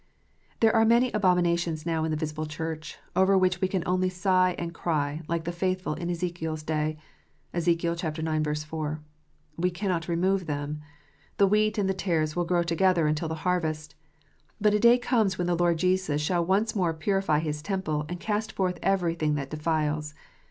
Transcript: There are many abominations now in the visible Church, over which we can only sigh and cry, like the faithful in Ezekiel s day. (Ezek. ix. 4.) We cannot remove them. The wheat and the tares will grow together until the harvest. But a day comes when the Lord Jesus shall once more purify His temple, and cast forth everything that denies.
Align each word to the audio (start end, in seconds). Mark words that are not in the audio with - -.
There 0.61 0.75
are 0.75 0.83
many 0.83 1.11
abominations 1.11 1.85
now 1.85 2.03
in 2.03 2.09
the 2.09 2.17
visible 2.17 2.47
Church, 2.47 2.97
over 3.15 3.37
which 3.37 3.61
we 3.61 3.67
can 3.67 3.83
only 3.85 4.09
sigh 4.09 4.55
and 4.57 4.73
cry, 4.73 5.21
like 5.27 5.43
the 5.43 5.51
faithful 5.51 5.93
in 5.93 6.09
Ezekiel 6.09 6.53
s 6.53 6.63
day. 6.63 6.97
(Ezek. 7.53 7.83
ix. 7.83 8.63
4.) 8.63 8.99
We 9.57 9.69
cannot 9.69 10.07
remove 10.07 10.47
them. 10.47 10.81
The 11.37 11.45
wheat 11.45 11.77
and 11.77 11.87
the 11.87 11.93
tares 11.93 12.35
will 12.35 12.45
grow 12.45 12.63
together 12.63 13.05
until 13.05 13.27
the 13.27 13.45
harvest. 13.45 13.93
But 14.59 14.73
a 14.73 14.79
day 14.79 14.97
comes 14.97 15.37
when 15.37 15.45
the 15.45 15.53
Lord 15.55 15.77
Jesus 15.77 16.19
shall 16.19 16.43
once 16.43 16.75
more 16.75 16.95
purify 16.95 17.37
His 17.37 17.61
temple, 17.61 18.07
and 18.09 18.19
cast 18.19 18.51
forth 18.53 18.79
everything 18.81 19.35
that 19.35 19.51
denies. 19.51 20.15